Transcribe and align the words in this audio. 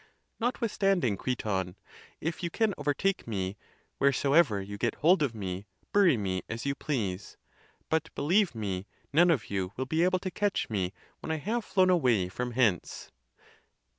Notwithstanding, 0.39 1.15
Criton, 1.15 1.75
if 2.19 2.41
you 2.41 2.49
can 2.49 2.73
overtake 2.75 3.27
me, 3.27 3.55
wheresoever 3.99 4.59
you 4.59 4.79
get 4.79 4.95
hold 4.95 5.21
of 5.21 5.35
me, 5.35 5.67
bury 5.93 6.17
me 6.17 6.41
as 6.49 6.65
you 6.65 6.73
please: 6.73 7.37
but 7.87 8.09
believe 8.15 8.55
me, 8.55 8.87
none 9.13 9.29
of 9.29 9.51
you 9.51 9.73
will 9.77 9.85
be 9.85 10.01
able 10.03 10.17
to 10.17 10.31
catch 10.31 10.71
me 10.71 10.91
when 11.19 11.31
I 11.31 11.35
have 11.37 11.63
flown 11.63 11.91
away 11.91 12.29
from 12.29 12.53
hence." 12.53 13.11